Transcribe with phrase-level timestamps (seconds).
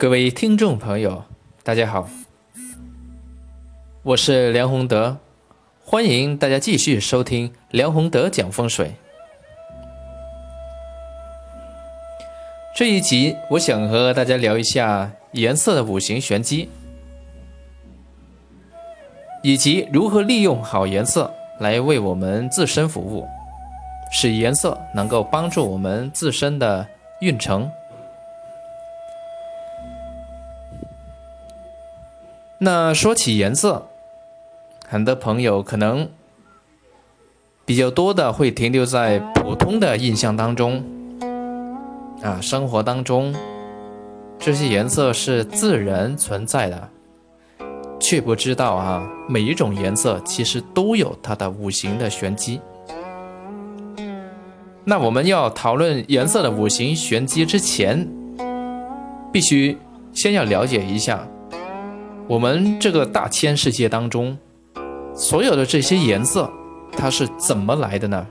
[0.00, 1.24] 各位听众朋友，
[1.64, 2.08] 大家好，
[4.04, 5.16] 我是梁宏德，
[5.84, 8.92] 欢迎大家继续收听梁宏德讲风水。
[12.76, 16.68] 这一集我想和大家聊一下颜色的五行玄机，
[19.42, 23.26] 以及如何利用好颜色来为我们自身服务，
[24.12, 26.86] 使颜色能够帮助我们自身的
[27.20, 27.68] 运程。
[32.60, 33.86] 那说起颜色，
[34.88, 36.08] 很多朋友可能
[37.64, 40.82] 比较多的会停留在普通的印象当中，
[42.20, 43.32] 啊，生活当中
[44.40, 46.88] 这些颜色是自然存在的，
[48.00, 52.60] 却不知道啊，每一种颜色其实都有它的五行的玄机。
[54.84, 58.08] 那我们要讨论颜色的五行玄机之前，
[59.30, 59.78] 必须
[60.12, 61.24] 先要了解一下。
[62.28, 64.36] 我们这个大千世界当中，
[65.14, 66.50] 所有的这些颜色，
[66.92, 68.26] 它是怎么来的呢？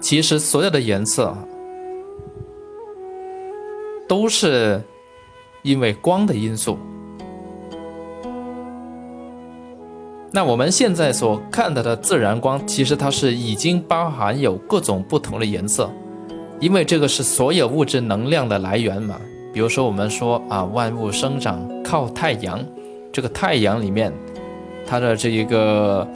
[0.00, 1.36] 其实所有的颜色
[4.08, 4.82] 都是
[5.62, 6.78] 因为光的因素。
[10.32, 15.90] 那我们现在所看到的自然光，其实它是已经包含有各种不同的颜色，
[16.58, 19.20] 因为这个是所有物质能量的来源嘛。
[19.52, 22.64] 比如说，我们说啊，万物生长靠太阳，
[23.12, 24.12] 这个太阳里面，
[24.86, 26.06] 它的这一个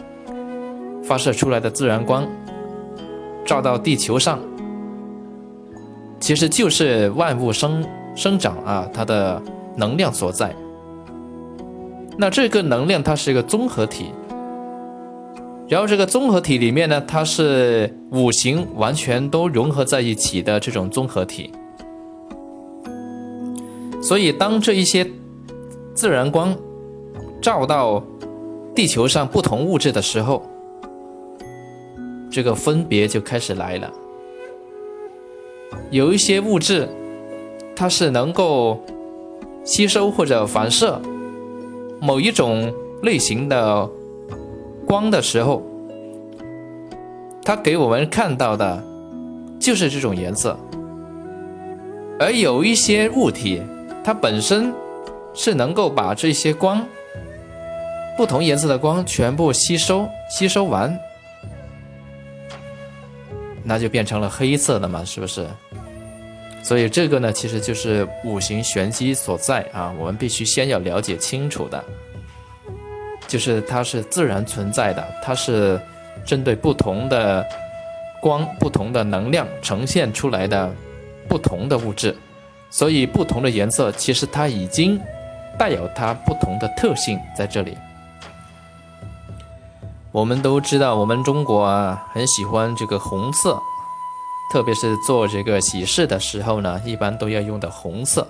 [1.02, 2.24] 发射出来的自然光，
[3.44, 4.38] 照到地球上，
[6.20, 9.42] 其实就是万物生生长啊，它的
[9.76, 10.54] 能量所在。
[12.16, 14.12] 那这个能量它是一个综合体，
[15.68, 21.50] 然后这个综合体里面呢，它是五行完全都融合在一起的这种综合体。
[24.04, 25.10] 所以，当这一些
[25.94, 26.54] 自然光
[27.40, 28.04] 照到
[28.74, 30.42] 地球上不同物质的时候，
[32.30, 33.90] 这个分别就开始来了。
[35.90, 36.86] 有一些物质，
[37.74, 38.78] 它是能够
[39.64, 41.00] 吸收或者反射
[41.98, 42.70] 某一种
[43.02, 43.88] 类型的
[44.86, 45.62] 光的时候，
[47.42, 48.84] 它给我们看到的
[49.58, 50.58] 就是这种颜色，
[52.20, 53.62] 而有一些物体。
[54.04, 54.72] 它本身
[55.32, 56.86] 是能够把这些光，
[58.18, 60.94] 不同颜色的光全部吸收，吸收完，
[63.62, 65.46] 那就变成了黑色的嘛，是不是？
[66.62, 71.82] 所以这个呢，其实就是五行玄机所在啊，我们必须先要了解清楚的，
[73.26, 75.80] 就是它是自然存在的，它是
[76.26, 77.44] 针对不同的
[78.20, 80.70] 光、不同的能量呈现出来的
[81.28, 82.14] 不同的物质。
[82.76, 85.00] 所以，不同的颜色其实它已经
[85.56, 87.78] 带有它不同的特性在这里。
[90.10, 93.62] 我们都知道，我们中国啊很喜欢这个红色，
[94.52, 98.26] 特别是做这个喜事的时候呢，一般都要用的红色。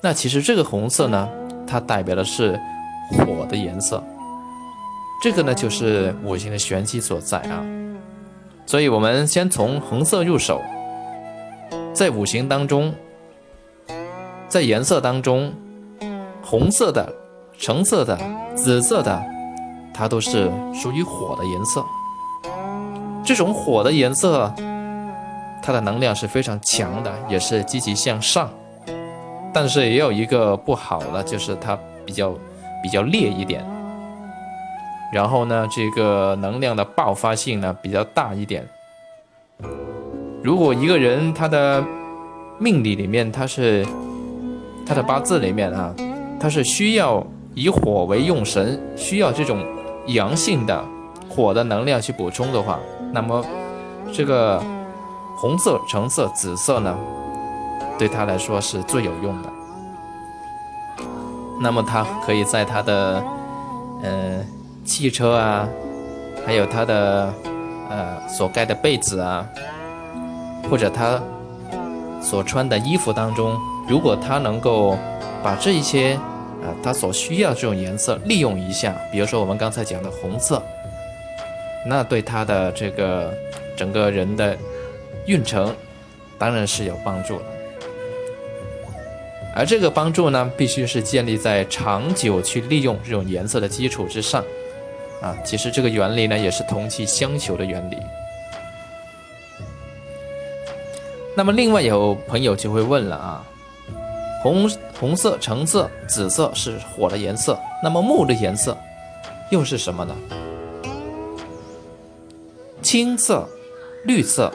[0.00, 1.28] 那其实这个红色呢，
[1.66, 2.58] 它代表的是
[3.18, 4.02] 火的颜色。
[5.22, 7.62] 这个呢，就是五行的玄机所在啊。
[8.64, 10.62] 所以我们先从红色入手，
[11.92, 12.94] 在五行当中。
[14.48, 15.52] 在颜色当中，
[16.42, 17.12] 红色的、
[17.58, 18.16] 橙色的、
[18.54, 19.22] 紫色的，
[19.92, 21.84] 它都是属于火的颜色。
[23.24, 24.50] 这种火的颜色，
[25.60, 28.48] 它的能量是非常强的，也是积极向上。
[29.52, 32.32] 但是也有一个不好的，就是它比较
[32.82, 33.66] 比较烈一点。
[35.12, 38.64] 然后呢，这个能量的爆发性呢比较大一点。
[40.42, 41.84] 如果一个人他的
[42.58, 43.84] 命理里面他是。
[44.86, 45.92] 他的八字里面啊，
[46.38, 49.66] 他是需要以火为用神，需要这种
[50.06, 50.84] 阳性的
[51.28, 52.78] 火的能量去补充的话，
[53.12, 53.44] 那么
[54.12, 54.62] 这个
[55.36, 56.96] 红色、橙色、紫色呢，
[57.98, 59.48] 对他来说是最有用的。
[61.60, 63.24] 那么他可以在他的
[64.04, 64.46] 嗯
[64.84, 65.68] 汽车啊，
[66.46, 67.34] 还有他的
[67.90, 69.44] 呃所盖的被子啊，
[70.70, 71.20] 或者他
[72.22, 73.58] 所穿的衣服当中。
[73.88, 74.98] 如果他能够
[75.42, 76.14] 把这一些
[76.64, 80.60] 啊，他所需要这种颜色利用一下，比如说我们刚才讲的红色，
[81.86, 83.32] 那对他的这个
[83.76, 84.56] 整个人的
[85.26, 85.72] 运程
[86.36, 87.44] 当然是有帮助的。
[89.54, 94.44] 而这个帮助呢，必须是建立在长久去利用这种颜色的基础之上
[95.22, 95.34] 啊。
[95.44, 97.96] 其实这个原理呢，也是同气相求的原理。
[101.36, 103.46] 那么另外有朋友就会问了啊，
[104.46, 108.78] 红红色、橙色、紫色是火的颜色，那么木的颜色
[109.50, 110.14] 又是什么呢？
[112.80, 113.44] 青色、
[114.04, 114.52] 绿色，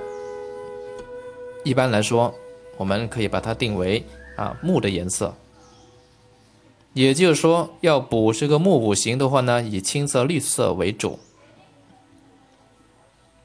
[1.66, 2.34] 一般来说，
[2.78, 4.02] 我们可以把它定为
[4.38, 5.34] 啊木的颜色。
[6.94, 11.20] 也就是说，要补这个木五行的话呢，以青色、绿色为主。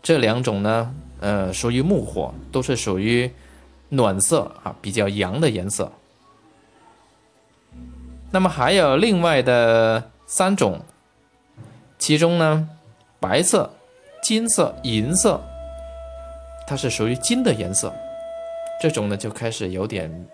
[0.00, 3.28] 这两种呢，呃，属于木火，都是属于
[3.88, 5.90] 暖色啊，比较阳的颜色。
[8.36, 10.82] 那么还有另外的三种，
[11.98, 12.68] 其中呢，
[13.18, 13.70] 白色、
[14.22, 15.40] 金色、银色，
[16.66, 17.90] 它是属于金的颜色，
[18.78, 20.28] 这种呢就开始有点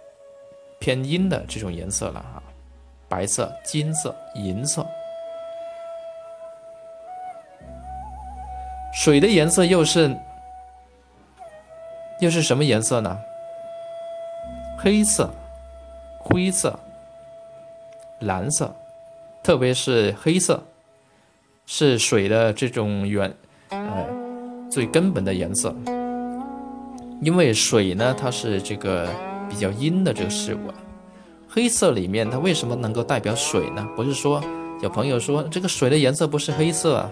[0.81, 2.43] 偏阴的这种颜色了哈。
[3.09, 4.85] 白色、金色、银色。
[8.93, 10.13] 水的颜色又是
[12.19, 13.17] 又是什么颜色呢？
[14.77, 15.31] 黑色、
[16.19, 16.77] 灰色、
[18.23, 18.75] 蓝色，
[19.43, 20.63] 特别是黑色，
[21.67, 23.33] 是水的这种原
[23.71, 24.07] 呃
[24.71, 25.75] 最根本的颜色。
[27.21, 29.09] 因为水呢，它是这个
[29.49, 30.59] 比较阴的这个事物。
[31.49, 33.87] 黑色里面它为什么能够代表水呢？
[33.95, 34.43] 不是说
[34.83, 37.11] 有朋友说这个水的颜色不是黑色啊？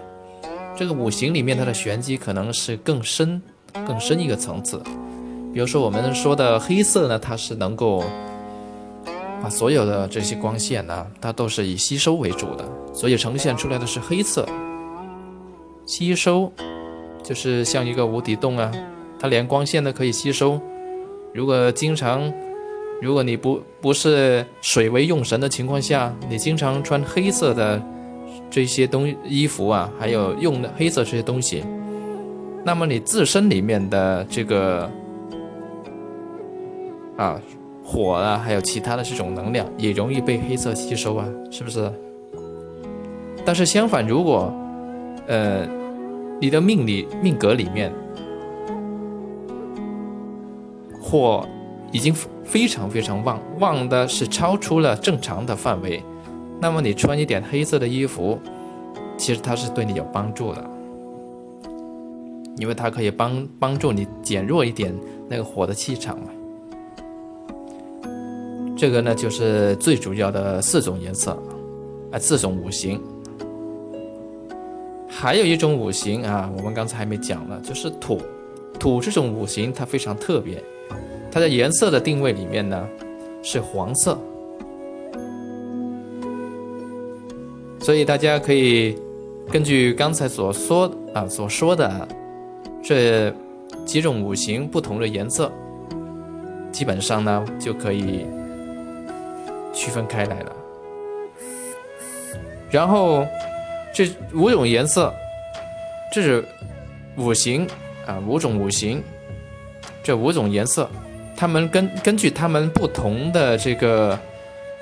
[0.75, 3.41] 这个五行里面它的玄机可能是更深、
[3.85, 4.81] 更深一个层次。
[5.53, 8.03] 比如说我们说的黑色呢，它是能够
[9.41, 14.47] 把所有的这些光线呢，它都是以吸收为主的，所以呈现出来的是黑色。
[15.85, 16.51] 吸收
[17.23, 18.71] 就是像一个无底洞啊，
[19.19, 20.59] 它连光线都可以吸收。
[21.33, 22.31] 如果经常，
[23.01, 27.81] 如果你不不是水为用神的情况下，你经常穿黑色的。
[28.49, 31.63] 这些东衣服啊，还有用的黑色这些东西，
[32.65, 34.89] 那么你自身里面的这个
[37.15, 37.39] 啊
[37.91, 41.91] 火啊，还有其他的这种能量，也容易被黑色吸收啊，是不是？
[43.43, 44.49] 但是相反，如果
[45.27, 45.67] 呃
[46.39, 47.91] 你的命里命格里面
[51.01, 51.45] 火
[51.91, 52.13] 已经
[52.45, 56.01] 非常非常旺，旺的是超出了正常的范围。
[56.61, 58.39] 那么你穿一点黑色的衣服，
[59.17, 60.69] 其实它是对你有帮助的，
[62.55, 64.95] 因为它可以帮帮助你减弱一点
[65.27, 66.27] 那个火的气场嘛。
[68.81, 71.37] 这个呢就是最主要的四种颜色，
[72.11, 72.99] 啊，四种五行。
[75.07, 78.19] 还有一种五行啊，我们刚才还没讲呢，就是土。
[78.79, 80.59] 土这种五行它非常特别，
[81.31, 82.87] 它的颜色的定位里面呢
[83.43, 84.17] 是黄色。
[87.81, 88.97] 所以大家可以
[89.51, 92.07] 根据刚才所说啊所说的
[92.81, 93.31] 这
[93.85, 95.51] 几种五行不同的颜色，
[96.71, 98.25] 基本上呢就可以
[99.73, 100.51] 区分开来了。
[102.69, 103.25] 然后
[103.93, 105.13] 这五种颜色，
[106.11, 106.43] 这是
[107.17, 107.67] 五行
[108.05, 109.03] 啊五种五行，
[110.03, 110.89] 这五种颜色，
[111.35, 114.17] 它们根根据它们不同的这个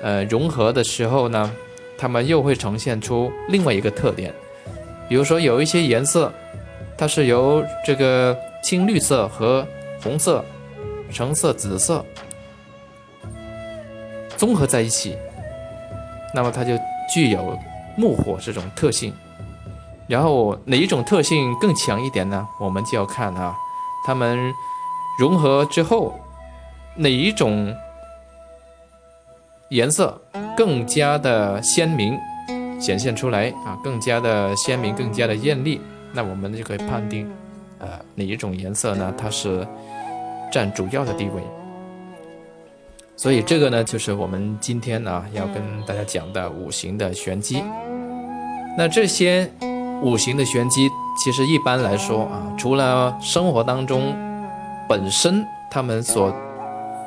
[0.00, 1.50] 呃融合的时候呢。
[2.02, 4.32] 它们又会呈现出另外一个特点，
[5.06, 6.32] 比如说有一些颜色，
[6.96, 9.66] 它是由这个青绿色和
[10.02, 10.42] 红色、
[11.12, 12.02] 橙色、紫色
[14.40, 15.14] 综合在一起，
[16.34, 16.72] 那么它就
[17.12, 17.58] 具有
[17.96, 19.12] 木火这种特性。
[20.08, 22.48] 然后哪一种特性更强一点呢？
[22.58, 23.54] 我们就要看啊，
[24.06, 24.52] 它们
[25.18, 26.14] 融合之后
[26.96, 27.76] 哪一种。
[29.68, 30.20] 颜色
[30.56, 32.18] 更加的鲜明，
[32.80, 35.80] 显现出来啊，更加的鲜明，更加的艳丽。
[36.12, 37.30] 那我们就可以判定，
[37.78, 39.14] 呃，哪一种颜色呢？
[39.16, 39.64] 它是
[40.50, 41.59] 占主要的地位。
[43.20, 47.62] 所以这个呢，就是我们今天呢要跟大家讲的五行的玄机。
[48.78, 49.46] 那这些
[50.00, 50.88] 五行的玄机，
[51.22, 54.16] 其实一般来说啊，除了生活当中
[54.88, 56.34] 本身它们所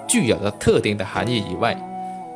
[0.08, 1.76] 具有的特定的含义以外，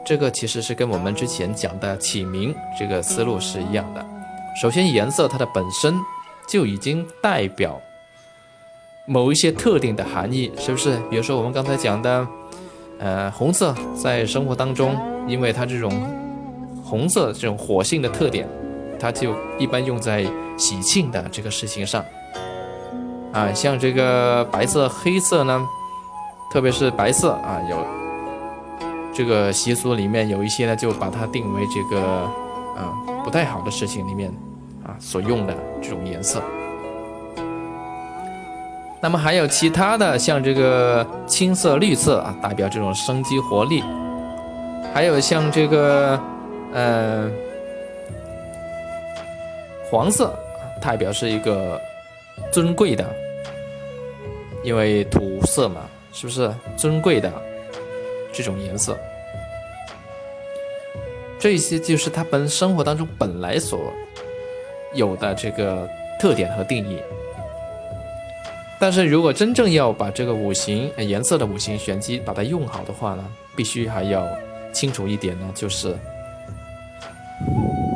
[0.03, 4.03] 这个其实是跟我们之前讲的起名这个思路是一样的。
[4.59, 5.93] 首先，颜色它的本身
[6.49, 7.79] 就已经代表
[9.05, 10.97] 某一些特定的含义，是不是？
[11.11, 12.27] 比如说我们刚才讲的，
[12.99, 15.91] 呃，红色在生活当中，因为它这种
[16.83, 18.47] 红色这种火性的特点，
[18.99, 20.25] 它就一般用在
[20.57, 22.03] 喜庆的这个事情上。
[23.33, 25.67] 啊，像这个白色、黑色呢，
[26.51, 27.77] 特别是白色啊，有。
[29.13, 32.01] 这个习俗里面有一些呢，就把它定为这个，
[32.75, 34.31] 啊，不太好的事情里面，
[34.83, 36.41] 啊，所用的这种颜色。
[38.99, 43.81] 那么还有其他的，像这个青色、绿色啊，代表这种生机活力；
[44.93, 46.19] 还有像这个，
[46.73, 47.29] 呃，
[49.89, 50.33] 黄色，
[50.81, 51.79] 代表是一个
[52.51, 53.05] 尊贵的，
[54.63, 57.31] 因为土色嘛，是不是尊贵的
[58.33, 58.97] 这种颜色？
[61.39, 63.93] 这些就是他们生活当中本来所
[64.95, 65.87] 有的这个
[66.19, 66.99] 特点和定义。
[68.79, 74.23] 但是如果真正要把这个五行颜色的五行玄机把它用好的话呢，必须还要
[74.71, 75.97] 清楚一点呢，就是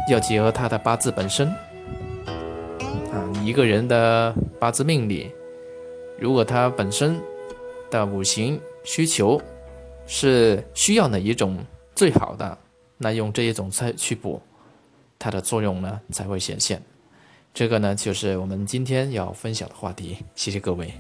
[0.10, 1.48] 要结合他的八字本身
[3.12, 5.32] 啊，一个人的八字命理，
[6.18, 7.22] 如果他本身
[7.92, 9.40] 的五行需求
[10.08, 12.58] 是需要哪一种最好的，
[12.98, 14.42] 那用这一种菜去补，
[15.20, 16.82] 它的作用呢才会显现。
[17.54, 20.18] 这个呢，就是我们今天要分享的话题。
[20.36, 20.94] 谢谢各位。